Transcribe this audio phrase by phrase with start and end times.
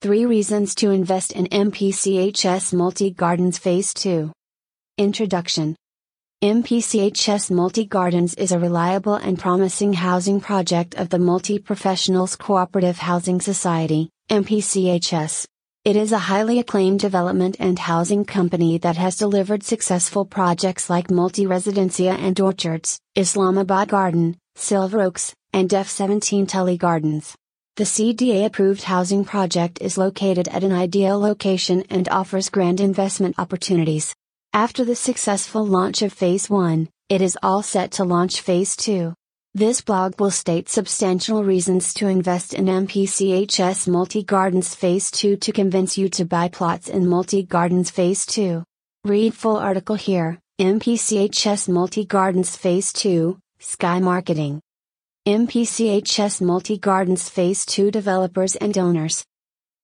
[0.00, 4.30] Three reasons to invest in MPCHS Multi Gardens Phase 2.
[4.96, 5.74] Introduction
[6.40, 12.98] MPCHS Multi Gardens is a reliable and promising housing project of the Multi Professionals Cooperative
[12.98, 15.48] Housing Society, MPCHS.
[15.84, 21.10] It is a highly acclaimed development and housing company that has delivered successful projects like
[21.10, 27.34] Multi Residencia and Orchards, Islamabad Garden, Silver Oaks, and F17 Tele Gardens.
[27.78, 33.36] The CDA approved housing project is located at an ideal location and offers grand investment
[33.38, 34.16] opportunities.
[34.52, 39.14] After the successful launch of Phase 1, it is all set to launch Phase 2.
[39.54, 45.52] This blog will state substantial reasons to invest in MPCHS Multi Gardens Phase 2 to
[45.52, 48.64] convince you to buy plots in Multi Gardens Phase 2.
[49.04, 54.60] Read full article here MPCHS Multi Gardens Phase 2, Sky Marketing.
[55.28, 59.26] MPCHS Multi Gardens Phase 2 developers and owners.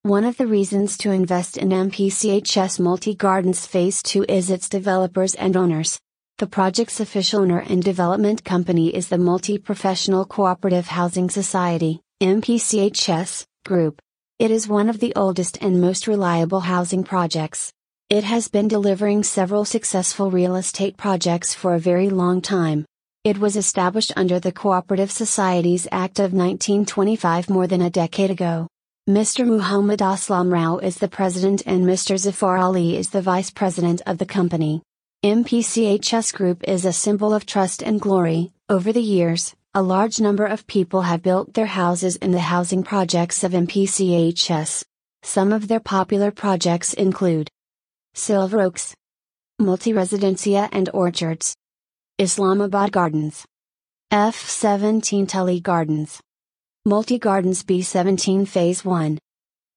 [0.00, 5.34] One of the reasons to invest in MPCHS Multi Gardens Phase 2 is its developers
[5.34, 6.00] and owners.
[6.38, 13.44] The project's official owner and development company is the Multi Professional Cooperative Housing Society, MPCHS,
[13.66, 14.00] Group.
[14.38, 17.70] It is one of the oldest and most reliable housing projects.
[18.08, 22.86] It has been delivering several successful real estate projects for a very long time.
[23.24, 28.68] It was established under the Cooperative Societies Act of 1925 more than a decade ago.
[29.08, 29.46] Mr.
[29.46, 32.18] Muhammad Aslam Rao is the president and Mr.
[32.18, 34.82] Zafar Ali is the vice president of the company.
[35.24, 38.52] MPCHS Group is a symbol of trust and glory.
[38.68, 42.82] Over the years, a large number of people have built their houses in the housing
[42.82, 44.84] projects of MPCHS.
[45.22, 47.48] Some of their popular projects include
[48.12, 48.94] Silver Oaks,
[49.58, 51.54] Multi Residencia and Orchards,
[52.16, 53.44] Islamabad Gardens.
[54.12, 56.20] F17 Tele Gardens.
[56.86, 59.18] Multi Gardens B17 Phase 1.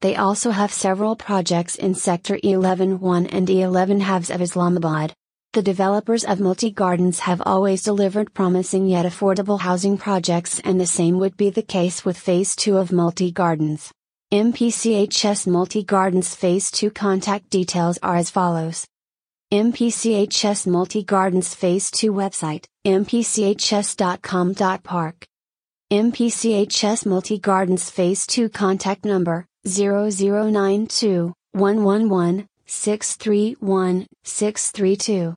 [0.00, 5.12] They also have several projects in Sector E11-1 and E11 halves of Islamabad.
[5.54, 10.86] The developers of Multi Gardens have always delivered promising yet affordable housing projects and the
[10.86, 13.90] same would be the case with Phase 2 of Multi Gardens.
[14.32, 18.86] MPCHS Multi Gardens Phase 2 contact details are as follows.
[19.52, 25.26] MPCHS Multi Gardens Phase 2 website, mpchs.com.park.
[25.92, 35.34] MPCHS Multi Gardens Phase 2 contact number, 0092 111 631 632.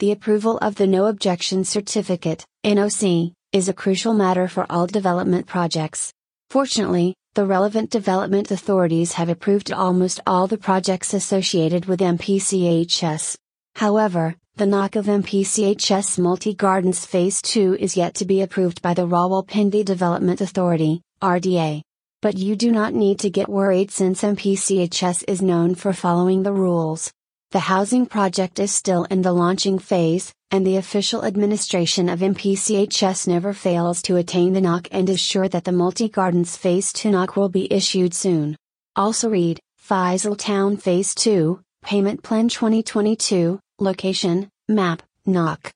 [0.00, 5.48] The approval of the No Objection Certificate, NOC, is a crucial matter for all development
[5.48, 6.12] projects.
[6.50, 13.36] Fortunately, the relevant development authorities have approved almost all the projects associated with MPCHS.
[13.74, 18.94] However, the NOC of MPCHS Multi Gardens Phase 2 is yet to be approved by
[18.94, 21.82] the Rawalpindi Development Authority, RDA.
[22.22, 26.52] But you do not need to get worried since MPCHS is known for following the
[26.52, 27.12] rules.
[27.50, 33.26] The housing project is still in the launching phase, and the official administration of MPCHS
[33.26, 37.08] never fails to attain the NOC and is sure that the Multi Gardens Phase 2
[37.08, 38.54] NOC will be issued soon.
[38.96, 45.70] Also read, Faisal Town Phase 2, Payment Plan 2022, Location, Map, NOC.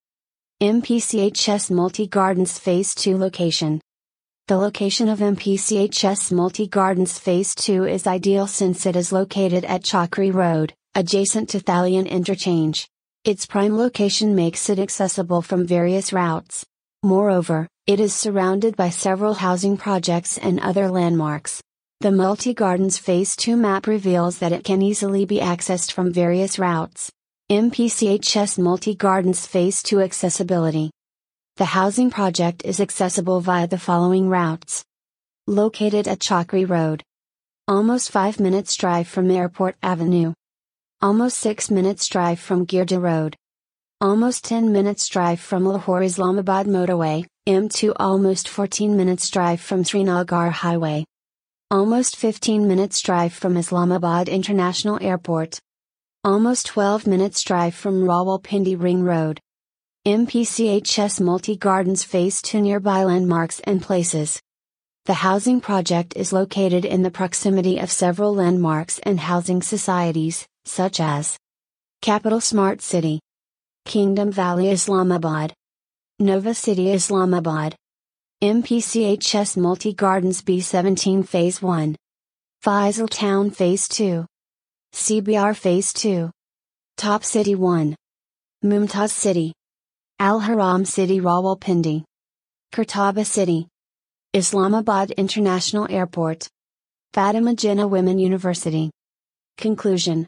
[0.62, 3.81] MPCHS Multi Gardens Phase 2 Location.
[4.47, 9.83] The location of MPCHS Multi Gardens Phase 2 is ideal since it is located at
[9.83, 12.86] Chakri Road, adjacent to Thalian Interchange.
[13.24, 16.66] Its prime location makes it accessible from various routes.
[17.03, 21.62] Moreover, it is surrounded by several housing projects and other landmarks.
[22.00, 26.59] The Multi Gardens Phase 2 map reveals that it can easily be accessed from various
[26.59, 27.10] routes.
[27.50, 30.91] MPCHS Multi Gardens Phase 2 Accessibility
[31.56, 34.84] The housing project is accessible via the following routes.
[35.47, 37.03] Located at Chakri Road.
[37.66, 40.34] Almost 5 minutes drive from Airport Avenue.
[41.03, 43.34] Almost 6 minutes drive from Girja Road.
[44.01, 50.51] Almost 10 minutes drive from Lahore Islamabad Motorway, M2 almost 14 minutes drive from Srinagar
[50.51, 51.04] Highway.
[51.72, 55.59] Almost 15 minutes drive from Islamabad International Airport.
[56.22, 59.41] Almost 12 minutes drive from Rawalpindi Ring Road.
[60.07, 64.41] MPCHS Multi Gardens Phase 2 nearby landmarks and places.
[65.07, 71.00] The housing project is located in the proximity of several landmarks and housing societies, such
[71.00, 71.36] as
[72.00, 73.20] Capital Smart City,
[73.84, 75.53] Kingdom Valley Islamabad,
[76.18, 77.74] Nova City Islamabad,
[78.42, 81.97] MPCHS Multi Gardens B17 Phase 1,
[82.64, 84.26] Faisal Town Phase 2,
[84.94, 86.30] CBR Phase 2,
[86.97, 87.97] Top City 1,
[88.64, 89.53] Mumtaz City.
[90.20, 92.04] Al Haram City Rawalpindi.
[92.72, 93.66] Qurtaba City.
[94.32, 96.47] Islamabad International Airport.
[97.12, 98.92] Fatima Jinnah Women University.
[99.59, 100.24] Conclusion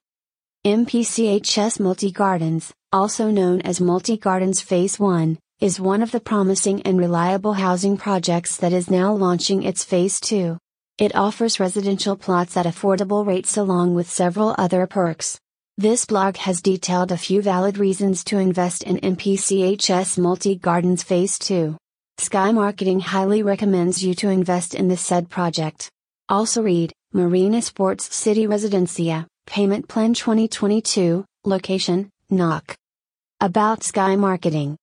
[0.67, 6.81] MPCHS Multi Gardens, also known as Multi Gardens Phase 1, is one of the promising
[6.85, 10.57] and reliable housing projects that is now launching its Phase 2.
[10.97, 15.39] It offers residential plots at affordable rates along with several other perks.
[15.77, 21.39] This blog has detailed a few valid reasons to invest in MPCHS Multi Gardens Phase
[21.41, 21.77] 2.
[22.17, 25.91] Sky Marketing highly recommends you to invest in this said project.
[26.31, 32.75] Also read Marina Sports City Residencia, Payment Plan 2022, Location, NOC.
[33.41, 34.77] About Sky Marketing.